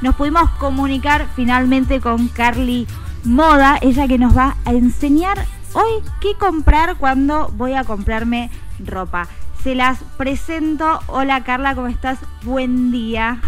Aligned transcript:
nos 0.00 0.14
pudimos 0.14 0.48
comunicar 0.52 1.26
finalmente 1.36 2.00
con 2.00 2.28
Carly 2.28 2.86
Moda, 3.24 3.78
ella 3.82 4.08
que 4.08 4.18
nos 4.18 4.36
va 4.36 4.56
a 4.64 4.70
enseñar 4.70 5.44
hoy 5.74 6.02
qué 6.20 6.34
comprar 6.38 6.96
cuando 6.96 7.48
voy 7.48 7.74
a 7.74 7.84
comprarme 7.84 8.50
ropa. 8.78 9.28
Se 9.62 9.74
las 9.74 9.98
presento. 10.16 11.00
Hola 11.06 11.44
Carla, 11.44 11.74
¿cómo 11.74 11.88
estás? 11.88 12.18
Buen 12.42 12.90
día. 12.90 13.40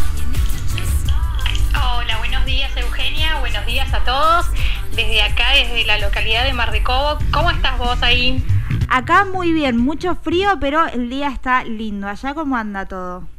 Hola, 1.75 2.19
buenos 2.19 2.45
días 2.45 2.71
Eugenia, 2.77 3.39
buenos 3.41 3.65
días 3.65 3.93
a 3.95 4.05
todos. 4.05 4.47
Desde 4.95 5.23
acá, 5.23 5.53
desde 5.55 5.87
la 5.87 5.99
localidad 5.99 6.45
de 6.45 6.53
Mar 6.53 6.71
de 6.71 6.83
Cobo, 6.83 7.17
¿cómo 7.33 7.51
estás 7.51 7.79
vos 7.79 8.03
ahí? 8.03 8.45
Acá 8.91 9.25
muy 9.25 9.53
bien, 9.55 9.79
mucho 9.79 10.15
frío, 10.17 10.59
pero 10.61 10.87
el 10.87 11.09
día 11.09 11.29
está 11.29 11.65
lindo. 11.65 12.09
¿Allá 12.09 12.35
cómo 12.35 12.59
anda 12.59 12.85
todo? 12.85 13.32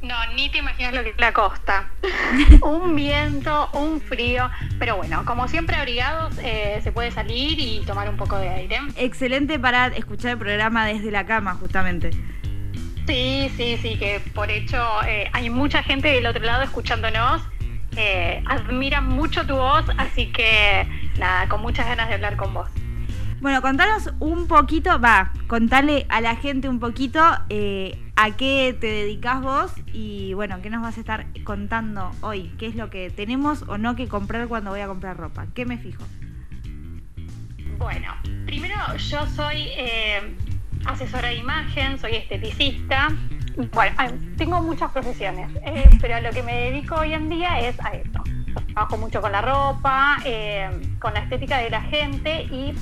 No, 0.00 0.14
ni 0.34 0.48
te 0.48 0.58
imaginas 0.58 0.94
lo 0.94 1.02
que 1.02 1.10
es 1.10 1.18
la 1.18 1.32
costa. 1.32 1.90
un 2.62 2.94
viento, 2.94 3.68
un 3.72 4.00
frío, 4.00 4.48
pero 4.78 4.96
bueno, 4.96 5.24
como 5.24 5.48
siempre 5.48 5.76
abrigados, 5.76 6.38
eh, 6.38 6.80
se 6.82 6.92
puede 6.92 7.10
salir 7.10 7.58
y 7.58 7.82
tomar 7.84 8.08
un 8.08 8.16
poco 8.16 8.36
de 8.36 8.48
aire. 8.48 8.80
Excelente 8.96 9.58
para 9.58 9.88
escuchar 9.88 10.32
el 10.32 10.38
programa 10.38 10.86
desde 10.86 11.10
la 11.10 11.26
cama, 11.26 11.54
justamente. 11.54 12.10
Sí, 13.06 13.50
sí, 13.56 13.78
sí, 13.80 13.96
que 13.98 14.20
por 14.34 14.50
hecho 14.50 14.86
eh, 15.06 15.30
hay 15.32 15.50
mucha 15.50 15.82
gente 15.82 16.08
del 16.08 16.26
otro 16.26 16.44
lado 16.44 16.62
escuchándonos. 16.62 17.42
Eh, 17.96 18.44
admiran 18.46 19.08
mucho 19.08 19.44
tu 19.46 19.56
voz, 19.56 19.84
así 19.96 20.30
que 20.30 20.86
nada, 21.18 21.48
con 21.48 21.60
muchas 21.60 21.86
ganas 21.86 22.08
de 22.08 22.14
hablar 22.14 22.36
con 22.36 22.54
vos. 22.54 22.68
Bueno, 23.40 23.62
contanos 23.62 24.10
un 24.20 24.46
poquito, 24.46 25.00
va, 25.00 25.32
contale 25.46 26.06
a 26.08 26.20
la 26.20 26.36
gente 26.36 26.68
un 26.68 26.80
poquito 26.80 27.20
eh, 27.48 27.96
a 28.20 28.32
qué 28.32 28.76
te 28.78 28.88
dedicas 28.88 29.40
vos 29.40 29.72
y 29.92 30.34
bueno, 30.34 30.60
qué 30.60 30.70
nos 30.70 30.82
vas 30.82 30.96
a 30.96 31.00
estar 31.00 31.26
contando 31.44 32.10
hoy, 32.20 32.52
qué 32.58 32.66
es 32.66 32.74
lo 32.74 32.90
que 32.90 33.10
tenemos 33.10 33.62
o 33.68 33.78
no 33.78 33.94
que 33.94 34.08
comprar 34.08 34.48
cuando 34.48 34.70
voy 34.70 34.80
a 34.80 34.88
comprar 34.88 35.16
ropa, 35.16 35.46
qué 35.54 35.64
me 35.64 35.78
fijo. 35.78 36.02
Bueno, 37.78 38.12
primero 38.44 38.74
yo 38.96 39.24
soy 39.26 39.68
eh, 39.76 40.34
asesora 40.84 41.28
de 41.28 41.36
imagen, 41.36 41.96
soy 42.00 42.16
esteticista. 42.16 43.08
Bueno, 43.72 43.96
tengo 44.36 44.62
muchas 44.62 44.90
profesiones, 44.90 45.48
eh, 45.64 45.88
pero 46.00 46.16
a 46.16 46.20
lo 46.20 46.30
que 46.30 46.42
me 46.42 46.56
dedico 46.56 46.96
hoy 46.96 47.12
en 47.12 47.28
día 47.28 47.60
es 47.60 47.78
a 47.84 47.90
esto. 47.90 48.24
Trabajo 48.72 48.98
mucho 48.98 49.20
con 49.20 49.30
la 49.30 49.42
ropa, 49.42 50.16
con 50.98 51.14
la 51.14 51.20
estética 51.20 51.58
de 51.58 51.70
la 51.70 51.82
gente 51.82 52.42
y 52.50 52.74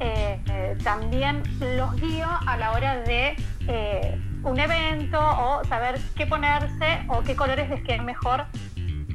eh, 0.00 0.76
también 0.82 1.42
los 1.76 1.94
guío 2.00 2.26
a 2.26 2.56
la 2.56 2.72
hora 2.72 2.96
de 3.02 3.36
eh, 3.68 4.18
un 4.44 4.58
evento 4.58 5.18
o 5.18 5.64
saber 5.64 6.00
qué 6.16 6.26
ponerse 6.26 7.04
o 7.08 7.22
qué 7.22 7.36
colores 7.36 7.68
les 7.70 7.82
queden 7.82 8.04
mejor 8.04 8.46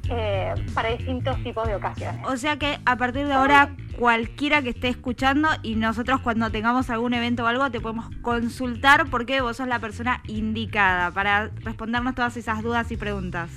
eh, 0.09 0.53
para 0.73 0.89
distintos 0.89 1.41
tipos 1.43 1.67
de 1.67 1.75
ocasiones. 1.75 2.25
O 2.25 2.37
sea 2.37 2.57
que 2.57 2.79
a 2.85 2.95
partir 2.95 3.27
de 3.27 3.33
ahora 3.33 3.71
cualquiera 3.97 4.61
que 4.61 4.69
esté 4.69 4.87
escuchando 4.87 5.49
y 5.63 5.75
nosotros 5.75 6.21
cuando 6.21 6.49
tengamos 6.49 6.89
algún 6.89 7.13
evento 7.13 7.43
o 7.43 7.47
algo 7.47 7.69
te 7.71 7.81
podemos 7.81 8.09
consultar 8.21 9.09
porque 9.09 9.41
vos 9.41 9.57
sos 9.57 9.67
la 9.67 9.79
persona 9.79 10.21
indicada 10.27 11.11
para 11.11 11.49
respondernos 11.63 12.15
todas 12.15 12.37
esas 12.37 12.63
dudas 12.63 12.91
y 12.91 12.97
preguntas. 12.97 13.49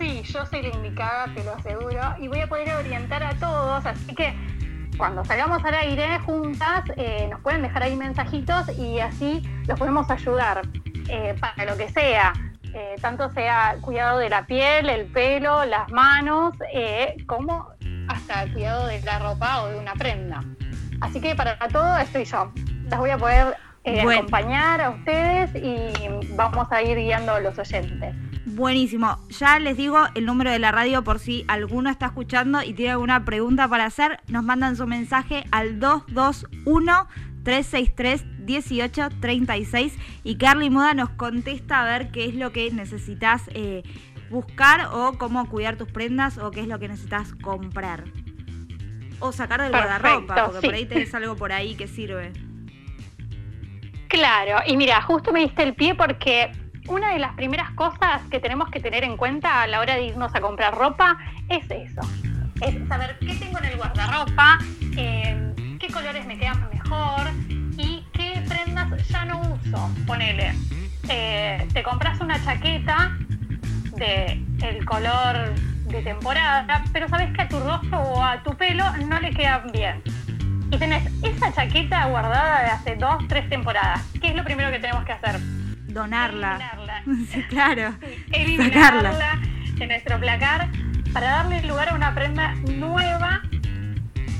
Sí, 0.00 0.22
yo 0.22 0.46
soy 0.46 0.62
la 0.62 0.68
indicada, 0.68 1.26
te 1.34 1.42
lo 1.42 1.54
aseguro, 1.54 2.00
y 2.20 2.28
voy 2.28 2.40
a 2.40 2.48
poder 2.48 2.72
orientar 2.76 3.22
a 3.24 3.34
todos, 3.34 3.84
así 3.84 4.14
que 4.14 4.32
cuando 4.96 5.24
salgamos 5.24 5.64
al 5.64 5.74
aire 5.74 6.20
juntas, 6.20 6.84
eh, 6.96 7.26
nos 7.30 7.40
pueden 7.40 7.62
dejar 7.62 7.82
ahí 7.82 7.96
mensajitos 7.96 8.78
y 8.78 9.00
así 9.00 9.42
los 9.68 9.78
podemos 9.78 10.10
ayudar 10.10 10.62
eh, 11.08 11.36
para 11.38 11.70
lo 11.70 11.76
que 11.76 11.88
sea. 11.90 12.32
Eh, 12.74 12.96
tanto 13.00 13.30
sea 13.32 13.76
cuidado 13.80 14.18
de 14.18 14.28
la 14.28 14.46
piel, 14.46 14.88
el 14.88 15.06
pelo, 15.06 15.64
las 15.64 15.90
manos, 15.90 16.54
como 17.26 17.68
hasta 18.08 18.42
el 18.42 18.52
cuidado 18.52 18.86
de 18.86 19.00
la 19.02 19.18
ropa 19.18 19.62
o 19.62 19.68
de 19.68 19.78
una 19.78 19.94
prenda. 19.94 20.42
Así 21.00 21.20
que 21.20 21.34
para 21.34 21.56
todo 21.68 21.96
estoy 21.98 22.24
yo. 22.24 22.52
Las 22.88 22.98
voy 22.98 23.10
a 23.10 23.18
poder 23.18 23.56
acompañar 23.84 24.80
a 24.80 24.90
ustedes 24.90 25.50
y 25.54 26.34
vamos 26.34 26.70
a 26.70 26.82
ir 26.82 26.96
guiando 26.96 27.34
a 27.34 27.40
los 27.40 27.58
oyentes. 27.58 28.14
Buenísimo. 28.46 29.18
Ya 29.28 29.58
les 29.58 29.76
digo 29.76 29.98
el 30.14 30.24
número 30.24 30.50
de 30.50 30.58
la 30.58 30.72
radio 30.72 31.04
por 31.04 31.18
si 31.18 31.44
alguno 31.48 31.90
está 31.90 32.06
escuchando 32.06 32.62
y 32.62 32.72
tiene 32.72 32.92
alguna 32.92 33.24
pregunta 33.24 33.68
para 33.68 33.84
hacer. 33.84 34.20
Nos 34.28 34.42
mandan 34.42 34.76
su 34.76 34.86
mensaje 34.86 35.44
al 35.50 35.78
221 35.78 37.06
363 37.44 38.24
1836 38.48 39.96
y 40.24 40.36
Carly 40.36 40.70
Moda 40.70 40.94
nos 40.94 41.10
contesta 41.10 41.82
a 41.82 41.84
ver 41.84 42.10
qué 42.10 42.24
es 42.24 42.34
lo 42.34 42.50
que 42.50 42.70
necesitas 42.70 43.42
eh, 43.54 43.82
buscar 44.30 44.88
o 44.92 45.18
cómo 45.18 45.48
cuidar 45.48 45.76
tus 45.76 45.90
prendas 45.90 46.38
o 46.38 46.50
qué 46.50 46.60
es 46.60 46.66
lo 46.66 46.78
que 46.78 46.88
necesitas 46.88 47.34
comprar. 47.34 48.04
O 49.20 49.32
sacar 49.32 49.60
del 49.60 49.70
guardarropa, 49.70 50.46
porque 50.46 50.66
por 50.66 50.74
ahí 50.74 50.86
tenés 50.86 51.14
algo 51.14 51.36
por 51.36 51.52
ahí 51.52 51.74
que 51.74 51.88
sirve. 51.88 52.32
Claro, 54.08 54.62
y 54.66 54.76
mira, 54.76 55.02
justo 55.02 55.32
me 55.32 55.40
diste 55.40 55.62
el 55.62 55.74
pie 55.74 55.94
porque 55.94 56.50
una 56.88 57.12
de 57.12 57.18
las 57.18 57.34
primeras 57.34 57.70
cosas 57.72 58.22
que 58.30 58.40
tenemos 58.40 58.70
que 58.70 58.80
tener 58.80 59.04
en 59.04 59.16
cuenta 59.16 59.62
a 59.62 59.66
la 59.66 59.80
hora 59.80 59.96
de 59.96 60.04
irnos 60.04 60.34
a 60.34 60.40
comprar 60.40 60.74
ropa 60.74 61.18
es 61.50 61.64
eso. 61.70 62.00
Es 62.62 62.88
saber 62.88 63.18
qué 63.20 63.34
tengo 63.34 63.58
en 63.58 63.66
el 63.66 63.76
guardarropa, 63.76 64.58
eh, 64.96 65.52
qué 65.78 65.88
colores 65.92 66.24
me 66.26 66.38
quedan 66.38 66.68
mejor 66.72 67.28
ya 69.08 69.24
no 69.24 69.40
uso. 69.40 69.90
Ponele, 70.06 70.54
eh, 71.08 71.66
te 71.72 71.82
compras 71.82 72.20
una 72.20 72.42
chaqueta 72.44 73.16
de 73.96 74.44
el 74.62 74.84
color 74.84 75.54
de 75.86 76.02
temporada, 76.02 76.84
pero 76.92 77.08
sabes 77.08 77.32
que 77.32 77.42
a 77.42 77.48
tu 77.48 77.58
rostro 77.60 78.00
o 78.00 78.22
a 78.22 78.42
tu 78.42 78.56
pelo 78.56 78.84
no 79.08 79.20
le 79.20 79.30
quedan 79.30 79.70
bien. 79.72 80.02
Y 80.70 80.76
tenés 80.76 81.10
esa 81.22 81.52
chaqueta 81.52 82.06
guardada 82.06 82.62
de 82.62 82.66
hace 82.66 82.96
dos, 82.96 83.26
tres 83.28 83.48
temporadas. 83.48 84.02
¿Qué 84.20 84.28
es 84.28 84.34
lo 84.34 84.44
primero 84.44 84.70
que 84.70 84.78
tenemos 84.78 85.04
que 85.04 85.12
hacer? 85.12 85.40
donarla. 85.88 86.58
sí, 87.30 87.42
claro. 87.44 87.94
Eliminarla 88.32 89.40
de 89.74 89.86
nuestro 89.86 90.18
placar 90.18 90.68
para 91.12 91.30
darle 91.30 91.62
lugar 91.62 91.90
a 91.90 91.94
una 91.94 92.14
prenda 92.14 92.54
nueva 92.54 93.42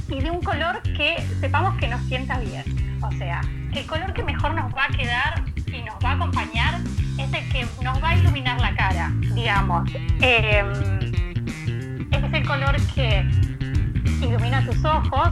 y 0.08 0.20
de 0.20 0.30
un 0.30 0.42
color 0.42 0.82
que 0.82 1.16
sepamos 1.40 1.76
que 1.78 1.88
nos 1.88 2.02
sienta 2.02 2.38
bien. 2.38 2.64
O 3.02 3.10
sea, 3.12 3.40
el 3.74 3.86
color 3.86 4.12
que 4.12 4.22
mejor 4.22 4.54
nos 4.54 4.74
va 4.74 4.84
a 4.84 4.88
quedar 4.88 5.44
y 5.66 5.82
nos 5.82 5.96
va 6.04 6.10
a 6.10 6.14
acompañar 6.14 6.80
es 7.18 7.32
el 7.32 7.48
que 7.50 7.66
nos 7.82 8.02
va 8.02 8.10
a 8.10 8.16
iluminar 8.16 8.60
la 8.60 8.74
cara, 8.74 9.12
digamos. 9.34 9.90
Eh, 10.20 10.62
es 12.10 12.32
el 12.32 12.46
color 12.46 12.76
que 12.94 13.28
ilumina 14.22 14.64
tus 14.64 14.84
ojos, 14.84 15.30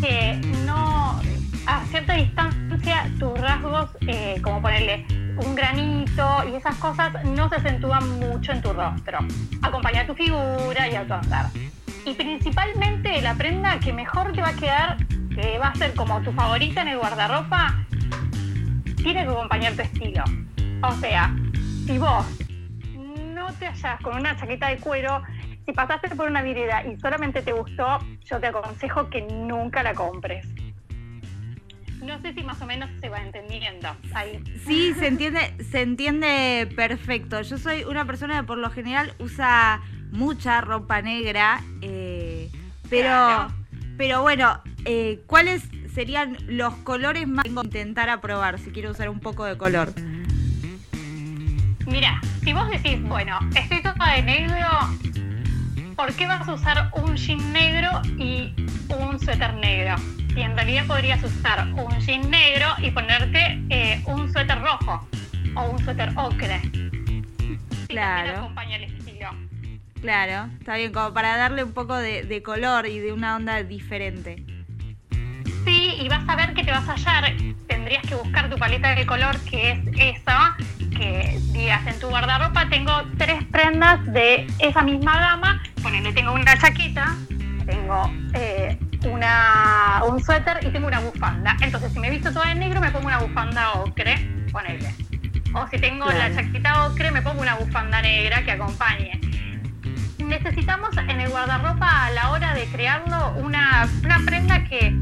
que 0.00 0.40
no 0.64 1.20
a 1.66 1.84
cierta 1.90 2.14
distancia 2.14 3.10
tus 3.18 3.38
rasgos, 3.40 3.90
eh, 4.06 4.40
como 4.42 4.62
ponerle 4.62 5.04
un 5.36 5.54
granito 5.54 6.44
y 6.50 6.54
esas 6.54 6.76
cosas 6.76 7.12
no 7.24 7.48
se 7.48 7.56
acentúan 7.56 8.18
mucho 8.18 8.52
en 8.52 8.62
tu 8.62 8.72
rostro. 8.72 9.18
Acompaña 9.62 10.06
tu 10.06 10.14
figura 10.14 10.88
y 10.88 10.94
a 10.94 11.06
tu 11.06 11.14
andar. 11.14 11.46
Y 12.04 12.14
principalmente 12.14 13.20
la 13.20 13.34
prenda 13.34 13.80
que 13.80 13.92
mejor 13.92 14.32
te 14.32 14.40
va 14.40 14.48
a 14.48 14.54
quedar, 14.54 14.96
que 15.36 15.58
va 15.58 15.68
a 15.68 15.74
ser 15.74 15.94
como 15.94 16.20
tu 16.22 16.32
favorita 16.32 16.80
en 16.80 16.88
el 16.88 16.98
guardarropa, 16.98 17.84
tiene 18.96 19.24
que 19.24 19.30
acompañar 19.30 19.74
tu 19.74 19.82
estilo. 19.82 20.24
O 20.82 20.92
sea, 20.92 21.36
si 21.86 21.98
vos 21.98 22.26
no 23.34 23.52
te 23.54 23.66
hallas 23.66 24.00
con 24.00 24.16
una 24.16 24.34
chaqueta 24.36 24.68
de 24.68 24.78
cuero, 24.78 25.22
si 25.66 25.72
pasaste 25.72 26.08
por 26.16 26.28
una 26.28 26.42
virida 26.42 26.84
y 26.86 26.98
solamente 26.98 27.42
te 27.42 27.52
gustó, 27.52 27.98
yo 28.24 28.40
te 28.40 28.46
aconsejo 28.46 29.10
que 29.10 29.22
nunca 29.22 29.82
la 29.82 29.92
compres. 29.94 30.46
No 32.02 32.18
sé 32.22 32.32
si 32.32 32.42
más 32.42 32.60
o 32.62 32.66
menos 32.66 32.88
se 33.00 33.08
va 33.10 33.20
entendiendo 33.20 33.94
ahí. 34.14 34.42
Sí, 34.64 34.94
se 34.94 35.08
entiende, 35.08 35.54
se 35.70 35.82
entiende 35.82 36.68
perfecto. 36.74 37.42
Yo 37.42 37.58
soy 37.58 37.84
una 37.84 38.06
persona 38.06 38.40
que 38.40 38.46
por 38.46 38.58
lo 38.58 38.70
general 38.70 39.12
usa 39.18 39.82
mucha 40.12 40.60
ropa 40.62 41.02
negra, 41.02 41.60
eh, 41.82 42.48
pero, 42.88 43.48
pero 43.98 44.22
bueno, 44.22 44.62
eh, 44.86 45.20
¿cuáles 45.26 45.62
serían 45.94 46.36
los 46.46 46.74
colores 46.76 47.28
más 47.28 47.44
que 47.44 47.50
intentar 47.50 48.08
aprobar 48.08 48.58
si 48.58 48.70
quiero 48.70 48.90
usar 48.90 49.08
un 49.08 49.20
poco 49.20 49.44
de 49.44 49.56
color? 49.56 49.92
Mira, 51.86 52.20
si 52.42 52.52
vos 52.52 52.68
decís, 52.70 53.02
bueno, 53.02 53.38
estoy 53.54 53.82
toda 53.82 54.14
de 54.14 54.22
negro, 54.22 54.68
¿por 55.94 56.12
qué 56.14 56.26
vas 56.26 56.48
a 56.48 56.54
usar 56.54 56.90
un 56.94 57.16
jean 57.16 57.52
negro 57.52 57.90
y 58.18 58.54
un 58.88 59.20
suéter 59.20 59.54
negro? 59.54 59.96
y 60.36 60.42
en 60.42 60.54
realidad 60.54 60.86
podrías 60.86 61.22
usar 61.24 61.66
un 61.72 61.98
jean 62.00 62.30
negro 62.30 62.66
y 62.78 62.90
ponerte 62.90 63.62
eh, 63.70 64.02
un 64.04 64.30
suéter 64.30 64.60
rojo 64.60 65.08
o 65.56 65.70
un 65.70 65.78
suéter 65.82 66.12
ocre. 66.14 66.60
Claro. 67.88 68.40
acompaña 68.40 68.76
el 68.76 68.84
estilo. 68.84 69.30
Claro, 70.02 70.50
está 70.60 70.76
bien, 70.76 70.92
como 70.92 71.14
para 71.14 71.38
darle 71.38 71.64
un 71.64 71.72
poco 71.72 71.96
de, 71.96 72.42
color 72.42 72.86
y 72.86 72.98
de 72.98 73.12
una 73.12 73.36
onda 73.36 73.62
diferente. 73.62 74.44
Y 75.98 76.08
vas 76.08 76.28
a 76.28 76.36
ver 76.36 76.52
que 76.54 76.62
te 76.62 76.70
vas 76.70 76.88
a 76.88 76.92
hallar. 76.92 77.32
Tendrías 77.66 78.02
que 78.06 78.14
buscar 78.14 78.50
tu 78.50 78.56
paleta 78.58 78.94
de 78.94 79.06
color, 79.06 79.38
que 79.40 79.70
es 79.70 79.78
esa, 79.98 80.56
que 80.96 81.38
digas 81.52 81.86
en 81.86 81.98
tu 81.98 82.08
guardarropa, 82.08 82.68
tengo 82.68 82.92
tres 83.16 83.44
prendas 83.44 84.04
de 84.12 84.46
esa 84.58 84.82
misma 84.82 85.18
gama. 85.18 85.62
Ponele, 85.82 86.12
tengo 86.12 86.32
una 86.32 86.56
chaqueta, 86.58 87.14
tengo 87.64 88.10
eh, 88.34 88.78
una, 89.08 90.02
un 90.08 90.22
suéter 90.22 90.58
y 90.62 90.70
tengo 90.70 90.86
una 90.86 91.00
bufanda. 91.00 91.56
Entonces, 91.60 91.92
si 91.92 91.98
me 91.98 92.10
visto 92.10 92.32
toda 92.32 92.52
en 92.52 92.58
negro, 92.58 92.80
me 92.80 92.90
pongo 92.90 93.06
una 93.06 93.18
bufanda 93.18 93.72
ocre, 93.74 94.16
ponele. 94.52 94.94
O 95.54 95.66
si 95.68 95.78
tengo 95.78 96.06
la 96.06 96.34
chaqueta 96.34 96.86
ocre, 96.86 97.10
me 97.10 97.22
pongo 97.22 97.40
una 97.40 97.54
bufanda 97.54 98.02
negra 98.02 98.42
que 98.44 98.52
acompañe. 98.52 99.20
Necesitamos 100.18 100.96
en 100.96 101.20
el 101.20 101.30
guardarropa 101.30 102.06
a 102.06 102.10
la 102.10 102.30
hora 102.30 102.52
de 102.52 102.64
crearlo 102.66 103.34
una, 103.36 103.88
una 104.02 104.18
prenda 104.26 104.64
que, 104.64 104.92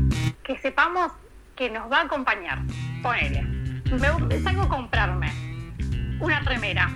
que 0.45 0.59
sepamos 0.59 1.11
que 1.57 1.71
nos 1.71 1.91
va 1.91 1.99
a 1.99 2.03
acompañar. 2.03 2.61
Ponele. 3.03 3.43
Me, 3.43 4.41
salgo 4.41 4.63
a 4.63 4.69
comprarme 4.69 5.33
una 6.21 6.41
remera, 6.41 6.91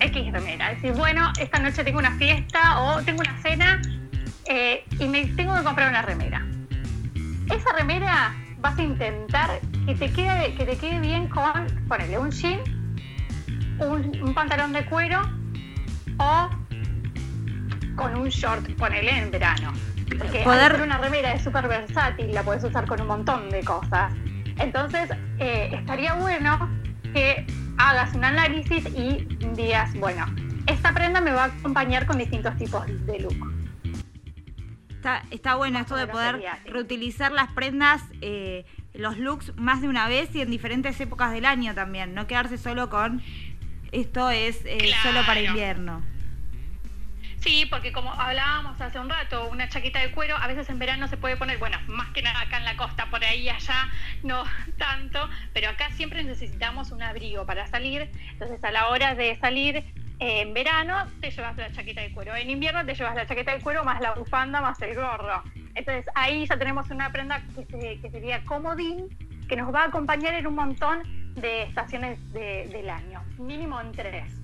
X 0.00 0.32
remera. 0.32 0.70
Decir, 0.70 0.92
bueno, 0.92 1.32
esta 1.38 1.58
noche 1.58 1.84
tengo 1.84 1.98
una 1.98 2.12
fiesta 2.12 2.80
o 2.80 3.02
tengo 3.02 3.20
una 3.20 3.40
cena 3.42 3.80
eh, 4.46 4.84
y 4.98 5.06
me 5.06 5.26
tengo 5.26 5.54
que 5.54 5.62
comprar 5.62 5.88
una 5.88 6.02
remera. 6.02 6.44
Esa 7.50 7.72
remera 7.72 8.34
vas 8.60 8.78
a 8.78 8.82
intentar 8.82 9.60
que 9.86 9.94
te 9.94 10.12
quede, 10.12 10.54
que 10.54 10.64
te 10.64 10.76
quede 10.76 11.00
bien 11.00 11.28
con, 11.28 11.66
ponele, 11.88 12.18
un 12.18 12.30
jean, 12.30 12.60
un, 13.78 14.34
pantalón 14.34 14.72
de 14.72 14.84
cuero 14.86 15.22
o 16.18 16.50
con 17.98 18.16
un 18.16 18.28
short, 18.28 18.70
ponele 18.76 19.10
en 19.18 19.30
verano. 19.30 19.72
Porque 20.08 20.42
Poder... 20.42 20.80
una 20.80 20.96
remera 20.96 21.34
es 21.34 21.42
súper 21.42 21.68
versátil, 21.68 22.32
la 22.32 22.42
puedes 22.42 22.64
usar 22.64 22.86
con 22.86 23.00
un 23.02 23.08
montón 23.08 23.50
de 23.50 23.62
cosas. 23.62 24.14
Entonces, 24.58 25.10
eh, 25.38 25.70
estaría 25.72 26.14
bueno 26.14 26.70
que 27.12 27.44
hagas 27.76 28.14
un 28.14 28.24
análisis 28.24 28.86
y 28.96 29.26
digas, 29.54 29.92
bueno, 29.94 30.24
esta 30.66 30.94
prenda 30.94 31.20
me 31.20 31.32
va 31.32 31.44
a 31.44 31.46
acompañar 31.46 32.06
con 32.06 32.16
distintos 32.16 32.56
tipos 32.56 32.86
de 33.06 33.18
look. 33.18 33.54
Está, 35.30 35.54
bueno 35.54 35.78
esto 35.78 35.96
de 35.96 36.06
poder 36.06 36.42
reutilizar 36.66 37.32
las 37.32 37.50
prendas, 37.52 38.02
eh, 38.20 38.66
los 38.92 39.16
looks 39.16 39.56
más 39.56 39.80
de 39.80 39.88
una 39.88 40.06
vez 40.06 40.34
y 40.34 40.42
en 40.42 40.50
diferentes 40.50 41.00
épocas 41.00 41.32
del 41.32 41.46
año 41.46 41.74
también, 41.74 42.14
no 42.14 42.26
quedarse 42.26 42.58
solo 42.58 42.90
con 42.90 43.22
esto 43.90 44.28
es 44.28 44.60
eh, 44.66 44.90
solo 45.02 45.24
para 45.24 45.40
invierno. 45.40 46.02
Sí, 47.40 47.66
porque 47.70 47.92
como 47.92 48.12
hablábamos 48.12 48.80
hace 48.80 48.98
un 48.98 49.08
rato, 49.08 49.48
una 49.48 49.68
chaqueta 49.68 50.00
de 50.00 50.10
cuero 50.10 50.36
a 50.36 50.46
veces 50.48 50.68
en 50.70 50.78
verano 50.78 51.06
se 51.06 51.16
puede 51.16 51.36
poner, 51.36 51.58
bueno, 51.58 51.78
más 51.86 52.08
que 52.10 52.20
nada 52.20 52.40
acá 52.40 52.58
en 52.58 52.64
la 52.64 52.76
costa, 52.76 53.06
por 53.10 53.24
ahí 53.24 53.48
allá 53.48 53.88
no 54.22 54.44
tanto, 54.78 55.28
pero 55.52 55.70
acá 55.70 55.90
siempre 55.92 56.24
necesitamos 56.24 56.90
un 56.90 57.02
abrigo 57.02 57.46
para 57.46 57.66
salir, 57.66 58.10
entonces 58.30 58.62
a 58.64 58.70
la 58.70 58.88
hora 58.88 59.14
de 59.14 59.36
salir 59.36 59.84
en 60.20 60.52
verano 60.52 61.06
te 61.20 61.30
llevas 61.30 61.56
la 61.56 61.70
chaqueta 61.70 62.00
de 62.00 62.12
cuero, 62.12 62.34
en 62.34 62.50
invierno 62.50 62.84
te 62.84 62.94
llevas 62.94 63.14
la 63.14 63.26
chaqueta 63.26 63.52
de 63.54 63.60
cuero 63.60 63.84
más 63.84 64.00
la 64.00 64.14
bufanda 64.14 64.60
más 64.60 64.80
el 64.82 64.96
gorro. 64.96 65.42
Entonces 65.76 66.06
ahí 66.16 66.44
ya 66.44 66.58
tenemos 66.58 66.90
una 66.90 67.12
prenda 67.12 67.40
que, 67.70 68.10
sería 68.10 68.44
comodín, 68.44 69.08
que 69.48 69.54
nos 69.54 69.72
va 69.72 69.82
a 69.82 69.86
acompañar 69.86 70.34
en 70.34 70.48
un 70.48 70.56
montón 70.56 71.02
de 71.36 71.62
estaciones 71.62 72.18
del 72.32 72.90
año, 72.90 73.22
mínimo 73.38 73.80
en 73.80 73.92
tres. 73.92 74.37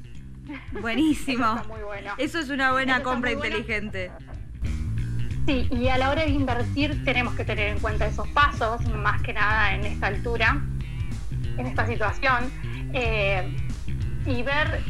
Buenísimo. 0.80 1.56
Eso, 1.56 1.68
muy 1.68 1.82
bueno. 1.82 2.12
Eso 2.18 2.38
es 2.38 2.50
una 2.50 2.72
buena 2.72 3.02
compra 3.02 3.32
inteligente. 3.32 4.10
Sí, 5.46 5.68
y 5.70 5.88
a 5.88 5.98
la 5.98 6.10
hora 6.10 6.22
de 6.22 6.30
invertir 6.30 7.04
tenemos 7.04 7.34
que 7.34 7.44
tener 7.44 7.68
en 7.68 7.78
cuenta 7.78 8.06
esos 8.06 8.26
pasos, 8.28 8.86
más 8.88 9.20
que 9.22 9.34
nada 9.34 9.74
en 9.74 9.84
esta 9.84 10.06
altura, 10.06 10.62
en 11.58 11.66
esta 11.66 11.86
situación, 11.86 12.50
eh, 12.94 13.54
y 14.24 14.42
ver 14.42 14.82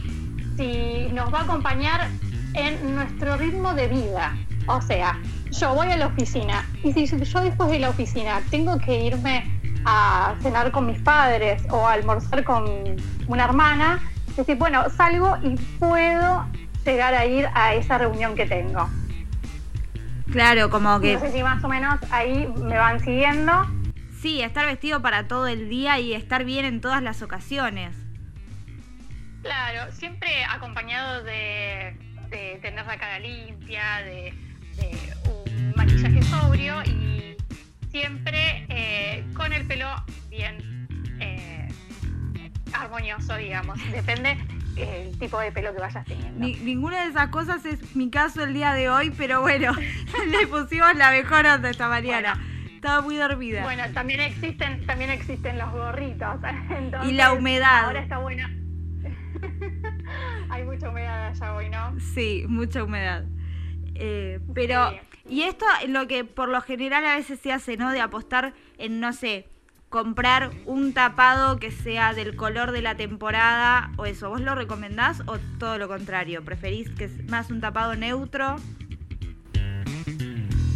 si 0.57 1.09
nos 1.13 1.35
va 1.35 1.41
a 1.41 1.43
acompañar 1.43 2.09
en 2.55 2.95
nuestro 2.95 3.37
ritmo 3.37 3.75
de 3.75 3.89
vida. 3.89 4.37
O 4.69 4.81
sea, 4.81 5.19
yo 5.51 5.75
voy 5.75 5.89
a 5.89 5.97
la 5.97 6.07
oficina 6.07 6.65
y 6.85 6.93
si 6.93 7.07
yo 7.07 7.41
después 7.41 7.71
de 7.71 7.81
la 7.81 7.91
oficina 7.91 8.41
tengo 8.51 8.79
que 8.79 9.07
irme 9.07 9.61
a 9.85 10.37
cenar 10.41 10.71
con 10.71 10.87
mis 10.87 11.01
padres 11.01 11.63
o 11.71 11.87
a 11.87 11.93
almorzar 11.93 12.45
con 12.45 12.65
una 13.27 13.45
hermana, 13.45 14.01
decir, 14.37 14.57
bueno, 14.57 14.89
salgo 14.91 15.37
y 15.43 15.57
puedo 15.79 16.47
llegar 16.85 17.15
a 17.15 17.27
ir 17.27 17.49
a 17.55 17.75
esa 17.75 17.99
reunión 17.99 18.35
que 18.35 18.47
tengo. 18.47 18.89
Claro, 20.31 20.71
como 20.71 21.01
que... 21.01 21.15
No 21.15 21.21
sé 21.21 21.33
si 21.33 21.43
más 21.43 21.63
o 21.63 21.69
menos 21.69 22.01
ahí 22.11 22.47
me 22.57 22.77
van 22.77 23.01
siguiendo. 23.01 23.53
Sí, 24.21 24.43
estar 24.43 24.67
vestido 24.67 25.03
para 25.03 25.29
todo 25.29 25.47
el 25.47 25.69
día 25.69 25.99
y 25.99 26.15
estar 26.15 26.45
bien 26.45 26.65
en 26.65 26.81
todas 26.81 27.03
las 27.03 27.23
ocasiones. 27.23 27.95
Claro, 29.43 29.93
siempre 29.93 30.45
acompañado 30.45 31.23
de, 31.23 31.97
tener 32.63 32.87
la 32.87 32.97
cara 32.97 33.19
limpia, 33.19 33.99
de, 33.99 34.33
un 35.29 35.73
maquillaje 35.77 36.23
sobrio 36.23 36.83
y 36.85 37.37
siempre 37.91 38.67
eh, 38.71 39.25
con 39.37 39.53
el 39.53 39.67
pelo 39.67 39.89
bien 40.31 40.74
armonioso, 42.95 43.37
digamos. 43.37 43.79
Depende 43.91 44.37
el 44.77 45.19
tipo 45.19 45.39
de 45.39 45.53
pelo 45.53 45.73
que 45.75 45.81
vayas 45.81 46.05
teniendo. 46.05 46.47
ninguna 46.47 47.03
de 47.05 47.11
esas 47.11 47.29
cosas 47.29 47.65
es 47.65 47.95
mi 47.97 48.11
caso 48.11 48.43
el 48.43 48.55
día 48.55 48.73
de 48.73 48.89
hoy, 48.89 49.11
pero 49.11 49.41
bueno, 49.41 49.73
le 50.29 50.47
pusimos 50.47 50.95
la 50.97 51.11
mejor 51.11 51.47
onda 51.47 51.71
esta 51.71 51.89
mañana. 51.89 52.41
Estaba 52.75 53.01
muy 53.01 53.17
dormida. 53.17 53.63
Bueno, 53.63 53.83
también 53.95 54.21
existen, 54.21 54.85
también 54.87 55.11
existen 55.11 55.59
los 55.59 55.73
gorritos. 55.73 56.37
y 57.07 57.13
la 57.13 57.33
humedad. 57.33 57.87
Ahora 57.87 58.01
está 58.01 58.19
buena 58.19 58.51
hay 60.51 60.65
mucha 60.65 60.91
humedad 60.91 61.29
allá 61.29 61.55
hoy, 61.55 61.69
¿no? 61.69 61.99
Sí, 61.99 62.45
mucha 62.49 62.85
humedad. 62.85 63.25
Eh, 63.95 64.41
pero, 64.55 64.93
y 65.29 65.43
esto 65.43 65.67
lo 65.89 66.07
que 66.07 66.25
por 66.25 66.49
lo 66.49 66.61
general 66.61 67.05
a 67.07 67.17
veces 67.17 67.41
se 67.41 67.53
hace, 67.53 67.77
¿no? 67.77 67.91
De 67.91 68.01
apostar 68.01 68.55
en, 68.79 69.01
no 69.01 69.13
sé, 69.13 69.49
comprar 69.95 70.51
un 70.67 70.93
tapado 70.93 71.61
que 71.61 71.71
sea 71.71 72.15
del 72.15 72.35
color 72.35 72.73
de 72.73 72.83
la 72.83 72.97
temporada 72.97 73.93
o 73.97 74.07
eso. 74.07 74.29
¿Vos 74.29 74.41
lo 74.41 74.57
recomendás 74.57 75.23
o 75.27 75.39
todo 75.61 75.79
lo 75.79 75.87
contrario? 75.87 76.45
¿Preferís 76.45 76.91
que 76.91 77.05
es 77.05 77.31
más 77.31 77.49
un 77.53 77.61
tapado 77.61 77.95
neutro? 77.95 78.57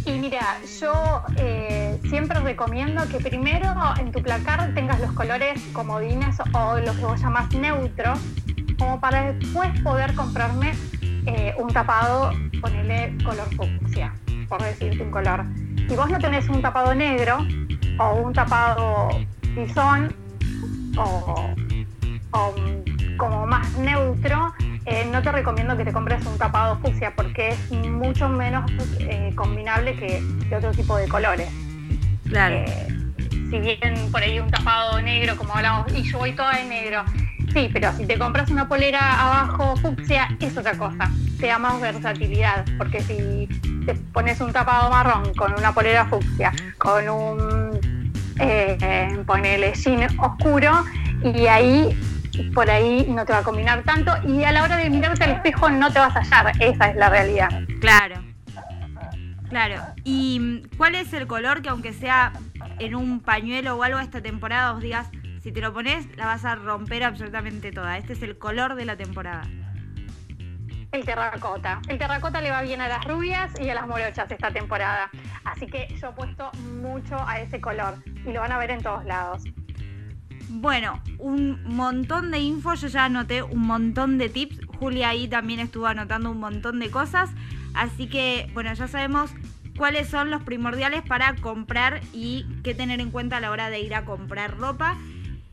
Y 0.05 0.11
mira, 0.11 0.39
yo 0.79 1.23
eh, 1.35 1.99
siempre 2.07 2.39
recomiendo 2.39 3.05
que 3.09 3.17
primero 3.17 3.75
en 3.99 4.13
tu 4.13 4.23
placar 4.23 4.73
tengas 4.73 5.01
los 5.01 5.11
colores 5.11 5.61
comodines 5.73 6.37
o 6.53 6.79
los 6.79 6.95
que 6.95 7.03
vos 7.03 7.19
llamás 7.19 7.53
neutros, 7.53 8.17
como 8.77 9.01
para 9.01 9.33
después 9.33 9.69
poder 9.81 10.15
comprarme 10.15 10.71
eh, 11.25 11.53
un 11.57 11.73
tapado, 11.73 12.31
ponerle 12.61 13.17
color 13.25 13.53
fucsia, 13.53 14.13
por 14.47 14.63
decirte 14.63 15.03
un 15.03 15.11
color. 15.11 15.43
Si 15.89 15.95
vos 15.97 16.09
no 16.09 16.19
tenés 16.19 16.47
un 16.47 16.61
tapado 16.61 16.95
negro 16.95 17.45
o 17.99 18.15
un 18.15 18.33
tapado 18.33 19.09
bisón 19.55 20.13
o, 20.97 21.53
como 23.17 23.45
más 23.45 23.77
neutro, 23.77 24.53
eh, 24.85 25.07
no 25.11 25.21
te 25.21 25.31
recomiendo 25.31 25.75
que 25.75 25.83
te 25.83 25.91
compres 25.91 26.25
un 26.25 26.37
tapado 26.37 26.79
fucsia 26.79 27.13
porque 27.15 27.49
es 27.49 27.71
mucho 27.71 28.29
menos 28.29 28.71
eh, 28.99 29.31
combinable 29.35 29.95
que, 29.95 30.23
otro 30.55 30.71
tipo 30.71 30.97
de 30.97 31.07
colores. 31.07 31.49
Claro. 32.27 32.63
si 33.49 33.59
bien 33.59 34.11
por 34.11 34.21
ahí 34.21 34.39
un 34.39 34.51
tapado 34.51 35.01
negro, 35.01 35.35
como 35.35 35.55
hablamos, 35.55 35.91
y 35.93 36.03
yo 36.03 36.19
voy 36.19 36.33
toda 36.33 36.59
en 36.59 36.69
negro, 36.69 37.03
Sí, 37.53 37.69
pero 37.73 37.91
si 37.93 38.05
te 38.05 38.17
compras 38.19 38.51
una 38.51 38.67
polera 38.67 39.21
abajo 39.21 39.75
fucsia, 39.77 40.29
es 40.39 40.55
otra 40.55 40.77
cosa. 40.77 41.09
Te 41.39 41.47
da 41.47 41.57
más 41.57 41.81
versatilidad, 41.81 42.65
porque 42.77 43.01
si 43.01 43.47
te 43.85 43.95
pones 43.95 44.39
un 44.41 44.53
tapado 44.53 44.89
marrón 44.91 45.33
con 45.33 45.53
una 45.57 45.73
polera 45.73 46.05
fucsia, 46.05 46.53
con 46.77 47.09
un 47.09 47.68
eh, 48.39 49.23
ponele 49.25 49.73
jean 49.73 50.07
oscuro, 50.19 50.85
y 51.23 51.47
ahí 51.47 51.97
por 52.53 52.69
ahí 52.69 53.05
no 53.09 53.25
te 53.25 53.33
va 53.33 53.39
a 53.39 53.43
combinar 53.43 53.83
tanto, 53.83 54.13
y 54.27 54.43
a 54.43 54.51
la 54.51 54.63
hora 54.63 54.77
de 54.77 54.89
mirarte 54.89 55.25
al 55.25 55.31
espejo 55.31 55.69
no 55.69 55.91
te 55.91 55.99
vas 55.99 56.15
a 56.15 56.21
hallar. 56.21 56.53
Esa 56.61 56.89
es 56.89 56.95
la 56.95 57.09
realidad. 57.09 57.49
Claro. 57.79 58.15
Claro. 59.49 59.81
¿Y 60.03 60.61
cuál 60.77 60.95
es 60.95 61.11
el 61.13 61.25
color 61.25 61.61
que 61.61 61.69
aunque 61.69 61.91
sea 61.91 62.33
en 62.77 62.95
un 62.95 63.19
pañuelo 63.19 63.75
o 63.75 63.83
algo 63.83 63.99
esta 63.99 64.21
temporada 64.21 64.73
os 64.73 64.81
digas, 64.81 65.09
si 65.41 65.51
te 65.51 65.61
lo 65.61 65.73
pones, 65.73 66.05
la 66.17 66.25
vas 66.25 66.45
a 66.45 66.55
romper 66.55 67.03
absolutamente 67.03 67.71
toda. 67.71 67.97
Este 67.97 68.13
es 68.13 68.21
el 68.21 68.37
color 68.37 68.75
de 68.75 68.85
la 68.85 68.95
temporada. 68.95 69.43
El 70.91 71.05
terracota. 71.05 71.81
El 71.87 71.97
terracota 71.97 72.41
le 72.41 72.51
va 72.51 72.61
bien 72.61 72.81
a 72.81 72.87
las 72.87 73.05
rubias 73.05 73.51
y 73.59 73.69
a 73.69 73.75
las 73.75 73.87
morochas 73.87 74.29
esta 74.31 74.51
temporada. 74.51 75.09
Así 75.43 75.67
que 75.67 75.87
yo 75.99 76.09
he 76.09 76.11
puesto 76.13 76.51
mucho 76.81 77.15
a 77.27 77.39
ese 77.39 77.61
color 77.61 77.95
y 78.25 78.31
lo 78.31 78.39
van 78.41 78.51
a 78.51 78.57
ver 78.57 78.71
en 78.71 78.81
todos 78.81 79.05
lados. 79.05 79.43
Bueno, 80.49 81.01
un 81.19 81.63
montón 81.63 82.31
de 82.31 82.39
info, 82.39 82.73
yo 82.73 82.87
ya 82.87 83.05
anoté 83.05 83.43
un 83.43 83.67
montón 83.67 84.17
de 84.17 84.29
tips. 84.29 84.59
Julia 84.79 85.09
ahí 85.09 85.27
también 85.27 85.59
estuvo 85.59 85.85
anotando 85.85 86.31
un 86.31 86.39
montón 86.39 86.79
de 86.79 86.89
cosas. 86.89 87.29
Así 87.75 88.07
que, 88.07 88.49
bueno, 88.53 88.73
ya 88.73 88.87
sabemos 88.87 89.31
cuáles 89.77 90.09
son 90.09 90.31
los 90.31 90.41
primordiales 90.41 91.03
para 91.03 91.35
comprar 91.35 92.01
y 92.13 92.45
qué 92.63 92.73
tener 92.73 92.99
en 92.99 93.11
cuenta 93.11 93.37
a 93.37 93.39
la 93.39 93.51
hora 93.51 93.69
de 93.69 93.79
ir 93.79 93.93
a 93.93 94.05
comprar 94.05 94.57
ropa. 94.57 94.97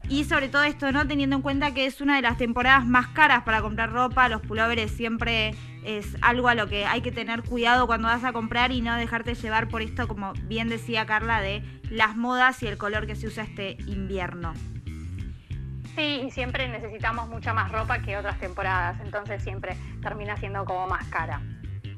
Y 0.09 0.25
sobre 0.25 0.49
todo 0.49 0.63
esto, 0.63 0.93
¿no? 0.93 1.07
Teniendo 1.07 1.37
en 1.37 1.43
cuenta 1.43 1.75
que 1.75 1.87
es 1.87 2.01
una 2.01 2.17
de 2.17 2.23
las 2.23 2.37
temporadas 2.37 2.87
más 2.87 3.09
caras 3.09 3.43
para 3.43 3.61
comprar 3.61 3.91
ropa, 3.91 4.29
los 4.29 4.41
pulóveres 4.41 4.93
siempre 4.93 5.55
es 5.85 6.17
algo 6.21 6.49
a 6.49 6.55
lo 6.55 6.69
que 6.69 6.87
hay 6.87 7.01
que 7.01 7.11
tener 7.11 7.43
cuidado 7.43 7.87
cuando 7.87 8.09
vas 8.09 8.23
a 8.23 8.33
comprar 8.33 8.71
y 8.71 8.83
no 8.83 8.95
dejarte 8.97 9.35
llevar 9.35 9.69
por 9.69 9.83
esto, 9.83 10.07
como 10.07 10.33
bien 10.45 10.69
decía 10.69 11.07
Carla, 11.07 11.41
de 11.41 11.63
las 11.91 12.17
modas 12.17 12.63
y 12.63 12.69
el 12.69 12.79
color 12.79 13.07
que 13.07 13.17
se 13.17 13.27
usa 13.27 13.45
este 13.45 13.77
invierno. 13.87 14.55
Sí, 15.97 16.23
y 16.27 16.31
siempre 16.31 16.69
necesitamos 16.69 17.29
mucha 17.29 17.55
más 17.55 17.73
ropa 17.73 18.01
que 18.01 18.17
otras 18.17 18.39
temporadas, 18.39 19.01
entonces 19.01 19.43
siempre 19.43 19.77
termina 20.03 20.37
siendo 20.37 20.65
como 20.65 20.87
más 20.87 21.05
cara. 21.07 21.41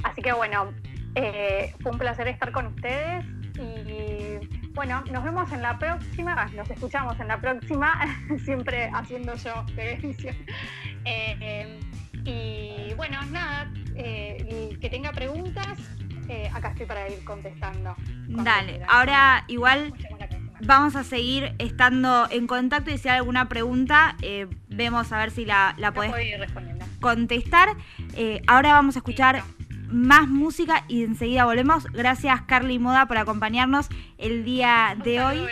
Así 0.04 0.22
que 0.22 0.32
bueno, 0.32 0.72
eh, 1.14 1.74
fue 1.80 1.92
un 1.92 1.98
placer 1.98 2.28
estar 2.28 2.52
con 2.52 2.68
ustedes 2.68 3.24
y 3.56 4.57
bueno, 4.74 5.02
nos 5.10 5.24
vemos 5.24 5.50
en 5.52 5.62
la 5.62 5.78
próxima, 5.78 6.46
nos 6.54 6.70
escuchamos 6.70 7.18
en 7.20 7.28
la 7.28 7.40
próxima, 7.40 7.98
siempre 8.44 8.90
haciendo 8.92 9.34
yo 9.36 9.64
prevención. 9.74 10.36
Eh, 11.04 11.80
y 12.24 12.94
bueno, 12.94 13.18
nada, 13.30 13.70
eh, 13.96 14.76
que 14.80 14.90
tenga 14.90 15.12
preguntas, 15.12 15.78
acá 16.52 16.70
estoy 16.70 16.86
para 16.86 17.08
ir 17.08 17.24
contestando. 17.24 17.96
Dale, 18.28 18.82
ahora 18.86 19.44
igual 19.48 19.94
vamos 20.60 20.96
a 20.96 21.04
seguir 21.04 21.54
estando 21.58 22.28
en 22.30 22.46
contacto 22.46 22.90
y 22.90 22.98
si 22.98 23.08
hay 23.08 23.16
alguna 23.16 23.48
pregunta, 23.48 24.16
vemos 24.68 25.10
a 25.12 25.18
ver 25.18 25.30
si 25.30 25.44
la, 25.44 25.74
la 25.78 25.92
podés 25.92 26.12
contestar. 27.00 27.70
ahora 28.46 28.74
vamos 28.74 28.96
a 28.96 28.98
escuchar 28.98 29.42
más 29.88 30.28
música 30.28 30.84
y 30.88 31.04
enseguida 31.04 31.44
volvemos. 31.44 31.84
Gracias 31.92 32.42
Carly 32.42 32.78
Moda 32.78 33.06
por 33.06 33.18
acompañarnos 33.18 33.88
el 34.18 34.44
día 34.44 34.96
de 35.02 35.20
hoy. 35.20 35.46